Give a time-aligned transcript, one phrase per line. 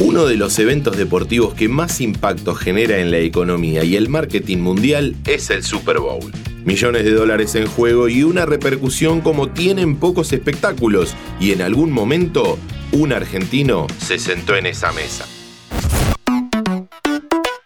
[0.00, 4.58] Uno de los eventos deportivos que más impacto genera en la economía y el marketing
[4.58, 6.32] mundial es el Super Bowl.
[6.64, 11.92] Millones de dólares en juego y una repercusión como tienen pocos espectáculos y en algún
[11.92, 12.58] momento
[12.90, 15.26] un argentino se sentó en esa mesa.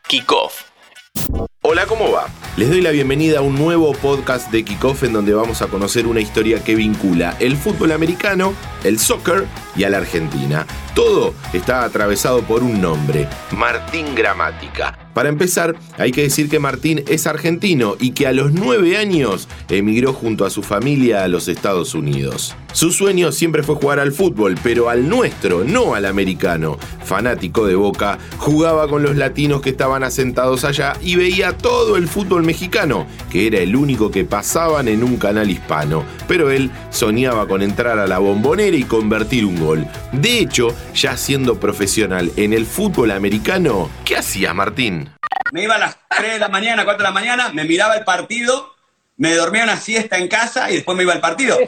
[0.06, 0.64] Kickoff.
[1.62, 2.26] Hola, ¿cómo va?
[2.58, 6.06] Les doy la bienvenida a un nuevo podcast de Kickoff en donde vamos a conocer
[6.06, 8.52] una historia que vincula el fútbol americano,
[8.84, 9.46] el soccer
[9.78, 10.66] y a la Argentina.
[10.94, 14.98] Todo está atravesado por un nombre, Martín Gramática.
[15.14, 19.48] Para empezar, hay que decir que Martín es argentino y que a los nueve años
[19.68, 22.54] emigró junto a su familia a los Estados Unidos.
[22.72, 26.78] Su sueño siempre fue jugar al fútbol, pero al nuestro, no al americano.
[27.02, 32.06] Fanático de Boca, jugaba con los latinos que estaban asentados allá y veía todo el
[32.06, 36.04] fútbol mexicano, que era el único que pasaban en un canal hispano.
[36.28, 39.67] Pero él soñaba con entrar a la bombonera y convertir un gol.
[40.12, 45.10] De hecho, ya siendo profesional en el fútbol americano, ¿qué hacía Martín?
[45.52, 48.04] Me iba a las 3 de la mañana, 4 de la mañana, me miraba el
[48.04, 48.74] partido,
[49.18, 51.58] me dormía una siesta en casa y después me iba al partido.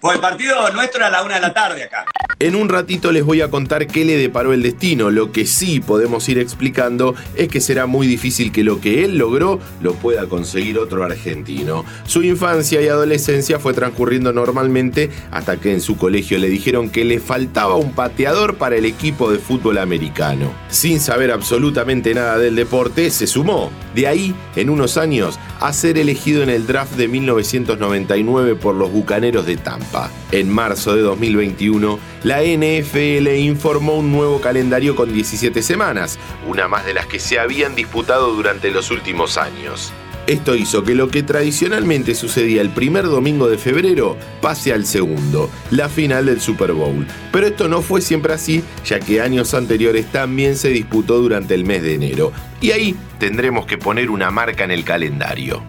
[0.00, 2.06] Pues el partido nuestro a la una de la tarde acá.
[2.38, 5.10] En un ratito les voy a contar qué le deparó el destino.
[5.10, 9.18] Lo que sí podemos ir explicando es que será muy difícil que lo que él
[9.18, 11.84] logró lo pueda conseguir otro argentino.
[12.06, 17.04] Su infancia y adolescencia fue transcurriendo normalmente hasta que en su colegio le dijeron que
[17.04, 20.50] le faltaba un pateador para el equipo de fútbol americano.
[20.70, 23.70] Sin saber absolutamente nada del deporte, se sumó.
[23.94, 28.90] De ahí, en unos años, a ser elegido en el draft de 1999 por los
[28.90, 29.89] Bucaneros de Tampa.
[30.32, 36.84] En marzo de 2021, la NFL informó un nuevo calendario con 17 semanas, una más
[36.86, 39.92] de las que se habían disputado durante los últimos años.
[40.26, 45.50] Esto hizo que lo que tradicionalmente sucedía el primer domingo de febrero pase al segundo,
[45.72, 47.04] la final del Super Bowl.
[47.32, 51.64] Pero esto no fue siempre así, ya que años anteriores también se disputó durante el
[51.64, 52.32] mes de enero.
[52.60, 55.64] Y ahí tendremos que poner una marca en el calendario.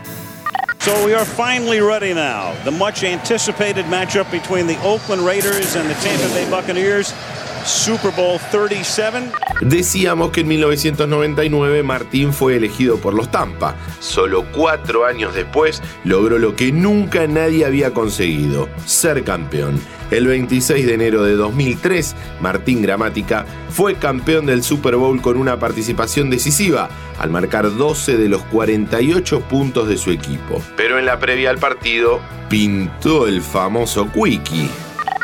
[0.82, 2.56] So we are finally ready now.
[2.64, 7.14] The much anticipated matchup between the Oakland Raiders and the Tampa Bay Buccaneers.
[7.66, 9.32] Super Bowl 37.
[9.62, 13.76] Decíamos que en 1999 Martín fue elegido por los Tampa.
[14.00, 19.80] Solo cuatro años después logró lo que nunca nadie había conseguido, ser campeón.
[20.10, 25.58] El 26 de enero de 2003, Martín Gramática fue campeón del Super Bowl con una
[25.58, 30.62] participación decisiva, al marcar 12 de los 48 puntos de su equipo.
[30.76, 34.70] Pero en la previa al partido, pintó el famoso Quickie.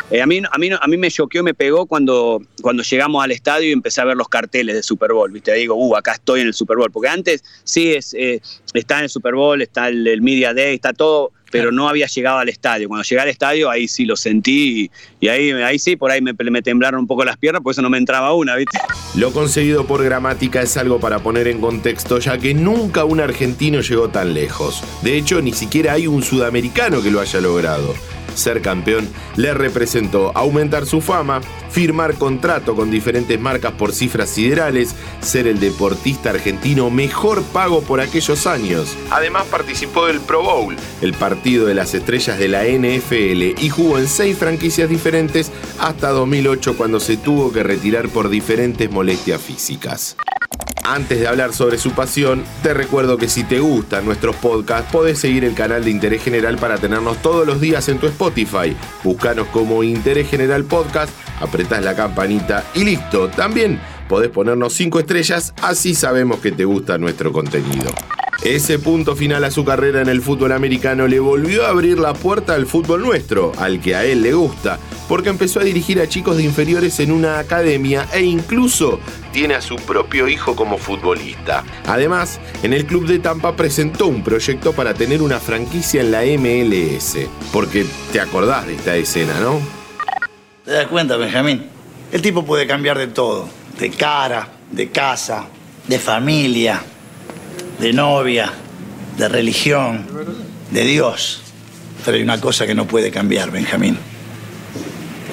[0.09, 3.31] Eh, a, mí, a, mí, a mí me choqueó, me pegó cuando, cuando llegamos al
[3.31, 5.31] estadio y empecé a ver los carteles de Super Bowl.
[5.31, 5.53] ¿viste?
[5.53, 6.91] Digo, uh, acá estoy en el Super Bowl.
[6.91, 8.41] Porque antes sí es, eh,
[8.73, 12.07] está en el Super Bowl, está el, el Media Day, está todo, pero no había
[12.07, 12.88] llegado al estadio.
[12.88, 16.34] Cuando llegué al estadio, ahí sí lo sentí y, ahí, ahí sí, por ahí me,
[16.34, 18.79] me, temblaron un poco las piernas, por eso no me entraba una, ¿viste?
[19.16, 23.81] Lo conseguido por gramática es algo para poner en contexto, ya que nunca un argentino
[23.81, 24.84] llegó tan lejos.
[25.01, 27.94] De hecho, ni siquiera hay un sudamericano que lo haya logrado
[28.38, 34.96] ser campeón le representó aumentar su fama, firmar contrato con diferentes marcas por cifras siderales,
[35.22, 38.96] ser el deportista argentino mejor pago por aquellos años.
[39.12, 43.98] Además participó del Pro Bowl, el partido de las estrellas de la NFL, y jugó
[43.98, 50.16] en seis franquicias diferentes hasta 2008 cuando se tuvo que retirar por diferentes molestias físicas.
[50.90, 55.20] Antes de hablar sobre su pasión, te recuerdo que si te gustan nuestros podcasts, podés
[55.20, 58.74] seguir el canal de Interés General para tenernos todos los días en tu Spotify.
[59.03, 61.12] Búscanos como Interés General Podcast,
[61.42, 63.28] apretás la campanita y listo.
[63.28, 67.92] También podés ponernos 5 estrellas, así sabemos que te gusta nuestro contenido.
[68.44, 72.14] Ese punto final a su carrera en el fútbol americano le volvió a abrir la
[72.14, 74.78] puerta al fútbol nuestro, al que a él le gusta,
[75.09, 79.00] porque empezó a dirigir a chicos de inferiores en una academia e incluso
[79.34, 81.64] tiene a su propio hijo como futbolista.
[81.88, 86.22] Además, en el club de Tampa presentó un proyecto para tener una franquicia en la
[86.22, 87.18] MLS,
[87.52, 89.59] porque te acordás de esta escena, ¿no?
[90.64, 91.66] ¿Te das cuenta, Benjamín?
[92.12, 93.50] El tipo puede cambiar de todo,
[93.80, 95.48] de cara, de casa,
[95.88, 96.83] de familia
[97.79, 98.51] de novia,
[99.18, 100.06] de religión,
[100.71, 101.41] de Dios.
[102.06, 103.97] Pero hay una cosa que no puede cambiar, Benjamín.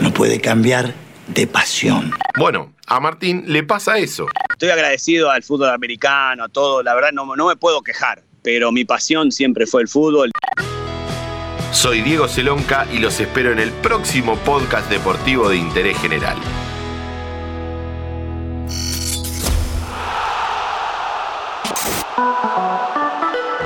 [0.01, 0.95] No puede cambiar
[1.29, 2.13] de pasión.
[2.39, 4.27] Bueno, a Martín le pasa eso.
[4.51, 6.83] Estoy agradecido al fútbol americano, a todo.
[6.83, 10.31] La verdad no, no me puedo quejar, pero mi pasión siempre fue el fútbol.
[11.73, 16.37] Soy Diego Celonca y los espero en el próximo podcast deportivo de interés general.